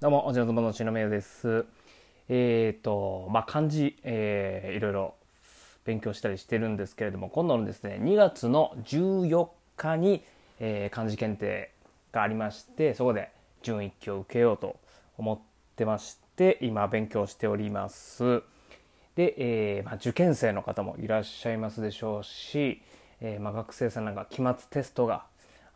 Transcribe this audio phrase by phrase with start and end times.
[0.00, 1.66] どうも、おじのずぼのしのめよです。
[2.30, 5.14] えっ、ー、と、まあ、漢字、えー、いろいろ
[5.84, 10.24] 勉強したりしてるんですけれども、今度のですね、2月の14日に、
[10.58, 11.70] えー、漢字検定
[12.12, 14.80] がありまして、そこで準一級を受けようと
[15.18, 15.38] 思っ
[15.76, 18.42] てまして、今勉強しております。
[19.16, 22.80] で、えー、まあ、受験生の方もいらっしゃいますでしょうし、
[23.20, 25.26] え、まあ、学生さんなんか期末テストが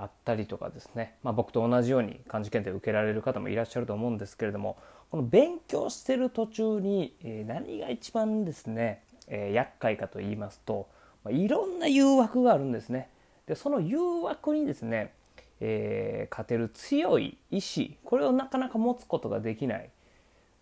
[0.00, 4.78] あったりとかですね、まあ、僕と同じように漢字検定を受けられる方もいらっしゃると思うんですけれども
[5.10, 10.88] この勉強してる途中に、何が一番ですね、え厄介かと言いますと、
[11.24, 13.08] まいろんな誘惑があるんですね。
[13.46, 15.12] でその誘惑にですね、
[15.58, 19.90] えー、勝てる強い意志これをなかなか持つことができない。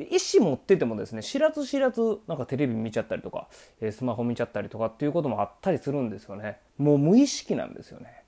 [0.00, 3.46] 意思持っててもですね知らず知らずなんかテレビ見ちゃったりとか、
[3.92, 6.58] スマホ見ちゃったりとかっていうこともあったりするんですよね。
[6.78, 8.21] もう無意識なんですよね。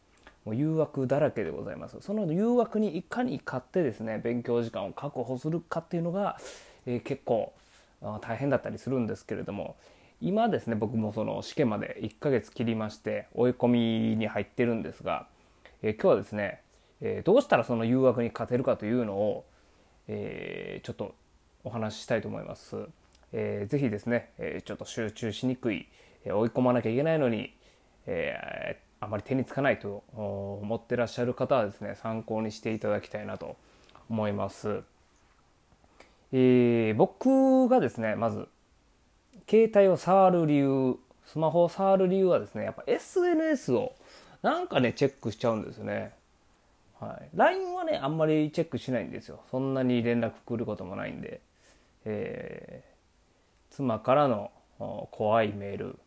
[0.44, 6.38] もう誘惑だらけでございますその誘惑にいかに勝ってですね勉強時間を確保するかっていうのが、
[6.86, 7.52] えー、結構
[8.20, 9.76] 大変だったりするんですけれども
[10.20, 15.26] 今ですね僕もその試験まで1ヶ月切りまして追い込みに入ってるんですが、
[15.82, 16.60] えー、今日はですね、
[17.00, 19.44] えー、どうしたらその誘惑に勝てるかというのを、
[20.08, 21.14] えー、ちょっと
[21.64, 22.76] お話ししたいと思います。
[23.32, 25.88] えー、ぜひですね、え、ちょっと集中しにくい、
[26.24, 27.56] え、追い込まなきゃいけないのに、
[28.06, 33.56] えあまり手につかないと思ってらっしゃる方はですね参考にしていただきたいなと
[34.08, 34.82] 思います。
[36.32, 38.48] えー、僕がですねまず
[39.48, 43.94] 携帯を触る理由スマホを触る理由はですねやっぱ SNS を
[44.42, 46.12] なんかねチェックしちゃうんですよね。
[47.00, 51.40] はい、LINE はねあんまりチェックしないんですよそんなに連絡来ることもないんで、
[52.04, 54.50] えー、妻からの
[55.10, 55.98] 怖いメール、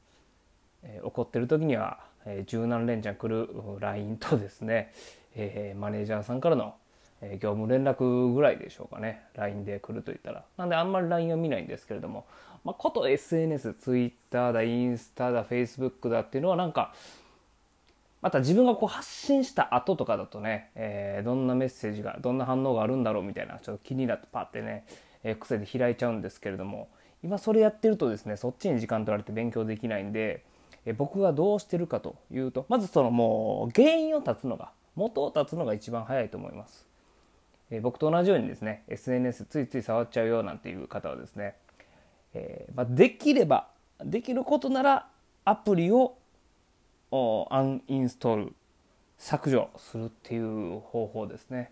[0.84, 4.94] え、怒ってる時にはえ十何連チャン来る LINE とですね、
[5.36, 6.76] えーマネージャーさんからの
[7.22, 9.24] 業務連絡ぐらいでしょうかね。
[9.36, 10.44] LINE で来ると言ったら。
[10.58, 12.26] なんであんまり LINE は見ないんですけれども、
[12.64, 16.94] まあ、こと SNS、Twitter だ、インスタだ、Facebook だっていうのはなんか
[18.22, 24.86] また自分がこう発信した後とかだとね、えー、どんなメッセージがどんな反応があるんだろうみたいなちょっと気になってパッてね、
[25.24, 26.90] えー、癖で開いちゃうんですけれども。
[27.24, 30.44] 今それやってるとですねそっちに時間取られて勉強できないんで
[30.94, 36.88] 僕がどうしてるかというとまずそのもう原因を断つのが元を断つのが一番早いと思います。
[37.70, 41.56] え僕と同じようにですね SNS ついつい触っちゃうよなんていう方はですね、
[42.34, 43.68] えー、まあ、できれば
[44.04, 45.08] できることなら
[45.44, 46.18] アプリを
[47.12, 48.54] アンインストール
[49.18, 51.72] 削除するっていう方法ですね。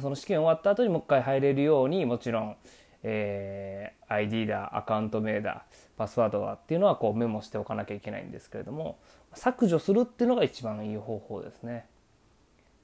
[0.00, 2.56] その試験終わった後にもう一回入れるようにもちろん、
[3.02, 5.64] えー、ID だアカウント名だ
[5.96, 8.98] パスワードだっていうのはこうメモしておかなきゃいけないんですけれども
[9.34, 11.86] 削除するっていうのが一番いい方法ですね。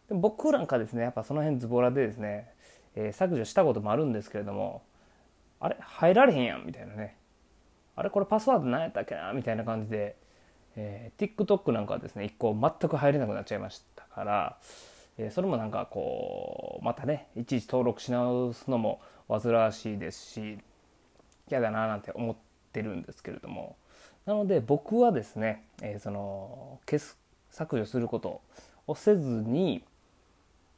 [0.08, 2.48] で僕なんかですねやっぱその辺ズボラでですね、
[2.94, 4.82] えー、削除したこともあるんですけれども
[5.60, 7.16] あれ入られへんやんみたいなね
[7.96, 10.16] あれこれパスワード何やったっけなみたいな感じで、
[10.76, 14.58] えー、TikTok なんかはですね一個全く入れなくなっちゃいましたから、
[15.18, 20.58] え、それもなんかこうまたねいちいち登録し直すのも煩わしいですし
[21.50, 22.36] 嫌だななんて思っ
[22.72, 23.76] てるんですけれども。
[24.26, 27.16] なので僕はですね、え、その消す
[27.50, 28.40] 削除すること
[28.86, 29.84] をせずに、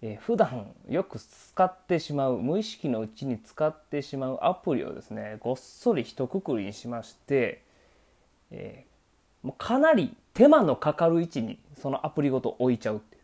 [0.03, 7.63] えー、普段よく使ってしまう無意識のうちに使ってしまうアプリをですねごっそり一括りにしまして、
[8.51, 8.85] え、
[9.43, 13.18] もうかなり手間のかかる位置にそのアプリごと置いちゃうって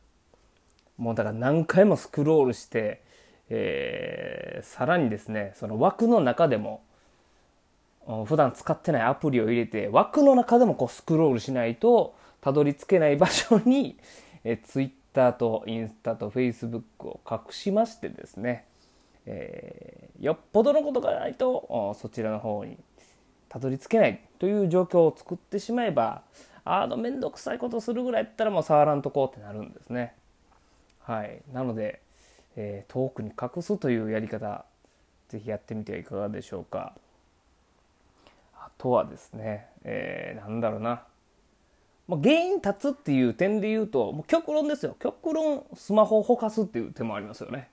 [0.97, 3.05] もうだから何回もスクロールして
[3.51, 6.83] えー、さらにですねその枠の中でも
[8.27, 13.97] 普段使ってないアプリを入れて枠の中でもこうスクロールしないとたどり着けない場所に、
[14.45, 18.67] え Twitter とインスタと Facebook を隠しましてですね、
[19.25, 22.77] えー、よっぽどのことがないとそちらの方に
[23.49, 26.21] たどり着けないという状況を作ってしまえば
[26.67, 30.15] あの面倒くさいことするぐらいやったらもう触らんとこうってなるんですね。
[31.05, 32.01] はい、なので
[32.57, 34.65] えー、遠くに隠すというやり方
[35.29, 36.95] 是非やってみてはいかがでしょうか。
[38.55, 41.03] あとはですね、えー、なんだろうな、
[42.07, 44.97] まあ、原因立つっていう点で言うともう極論ですよ。
[45.01, 47.69] 極論スマホをほかすっていう手もありますよね。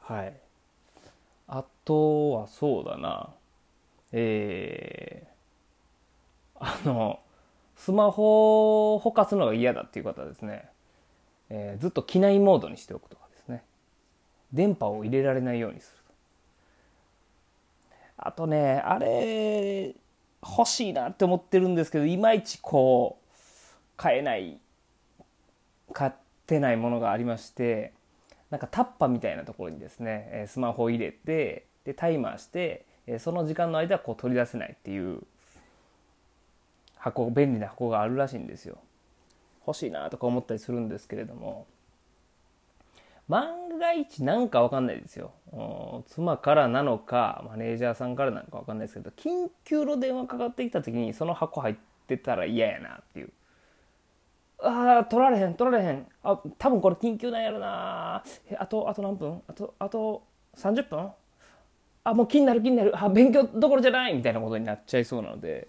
[0.00, 0.34] はい。
[1.46, 3.30] あとはそうだな。
[4.10, 7.20] えー、あの
[7.76, 10.68] スマホをほかすのが嫌だっていう方ですね、
[11.50, 13.62] えー、ずっと機内モードにしておくとかですね。
[14.52, 15.98] 電波を入れられないようにする
[18.16, 19.94] あとねあれ
[20.42, 23.36] 欲しいなって思ってるんですけどいまいちこう
[23.96, 24.58] 買えない
[25.92, 26.12] 買っ
[26.46, 27.92] てないものがありまして
[28.54, 32.84] なんかタッパみたいなところにですね、スマホを入れてでタイマーして、
[33.18, 35.22] その時間の間こう取り出せないっていう
[36.96, 38.78] 箱便利な箱があるらしいんですよ。
[39.66, 41.66] 欲しいなとか思ったりするんですけれども
[43.28, 45.32] 万が一なんか分かんないですよ。
[46.06, 51.76] 妻からなのかマネージャーさんからなのか分かんないですけど緊急の電話かかってきた時にその箱入っ
[52.06, 53.30] てたら嫌やなっていう。
[54.62, 56.06] ああ取られへん取られへん。
[56.22, 58.22] あ多分これ緊急なんやろな。
[58.58, 59.42] あとあと何分？
[59.46, 60.22] あとあと
[60.56, 61.10] 30分？
[62.04, 62.92] あもう気になる気になる。
[62.94, 64.14] あ勉強どころじゃない！
[64.14, 65.68] みたいなことになっちゃいそうなので。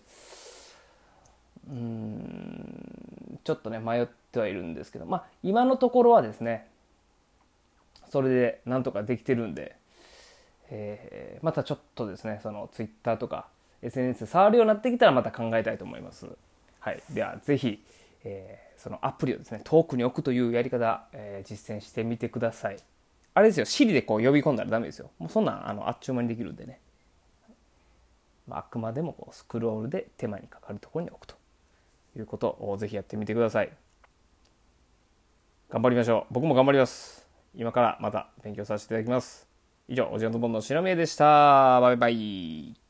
[1.70, 2.85] うん。
[3.46, 6.68] ちょっとね迷ってはいるんですけどまあ今のところはですね
[8.10, 9.76] それでなんとかできてるんで、
[10.70, 13.48] えー、またちょっとですねその Twitter とか
[13.82, 16.28] SNS で触るようになってきたらまた考えたいと思います。
[16.80, 17.84] はい、ではぜひ、
[18.24, 22.78] えー、そのアプリをですね遠くに置くというやり方、えー、実践してみてください。
[23.36, 25.12] あれですよ、Siri でこう呼び込んだらダメですよ。
[25.20, 26.80] もうそんなんあのあっちゅう間にできるんでね。
[28.48, 31.36] まあ、あくまでもこうスクロールで手間にかかるところに置くと
[32.20, 33.72] いうことをぜひやってみてください。
[35.70, 36.34] 頑張りましょう。
[36.34, 37.28] 僕も頑張ります。
[37.54, 39.48] 今からまた勉強させていただきます。
[39.88, 41.80] 以上、おじやとぼんのしのめでした。
[41.82, 42.85] バイバイ。